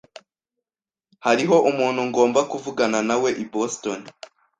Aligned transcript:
Hariho 1.25 1.55
umuntu 1.69 2.01
ngomba 2.09 2.39
kuvugana 2.51 2.99
nawe 3.07 3.29
i 3.43 3.45
Boston. 3.53 4.01